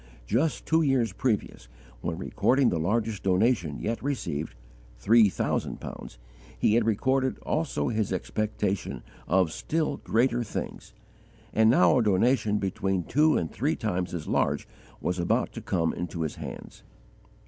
Just 0.25 0.65
two 0.65 0.81
years 0.81 1.13
previous, 1.13 1.67
when 2.01 2.17
recording 2.17 2.69
the 2.69 2.79
largest 2.79 3.21
donation 3.21 3.77
yet 3.77 4.01
received, 4.01 4.55
three 4.97 5.29
thousand 5.29 5.79
pounds, 5.79 6.17
he 6.57 6.73
had 6.73 6.87
recorded 6.87 7.37
also 7.43 7.89
his 7.89 8.11
expectation 8.11 9.03
of 9.27 9.51
still 9.51 9.97
greater 9.97 10.43
things; 10.43 10.95
and 11.53 11.69
now 11.69 11.99
a 11.99 12.03
donation 12.03 12.57
between 12.57 13.03
two 13.03 13.37
and 13.37 13.51
three 13.51 13.75
times 13.75 14.15
as 14.15 14.27
large 14.27 14.67
was 15.01 15.19
about 15.19 15.51
to 15.51 15.61
come 15.61 15.93
into 15.93 16.21
his 16.21 16.37
hands. 16.37 16.81